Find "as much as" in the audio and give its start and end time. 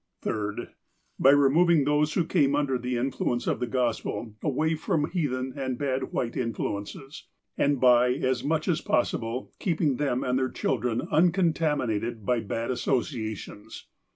8.13-8.81